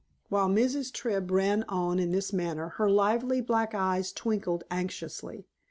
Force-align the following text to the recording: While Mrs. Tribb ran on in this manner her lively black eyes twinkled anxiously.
While 0.29 0.49
Mrs. 0.49 0.91
Tribb 0.91 1.29
ran 1.29 1.61
on 1.69 1.99
in 1.99 2.11
this 2.11 2.33
manner 2.33 2.69
her 2.77 2.89
lively 2.89 3.39
black 3.39 3.75
eyes 3.75 4.11
twinkled 4.11 4.63
anxiously. 4.71 5.45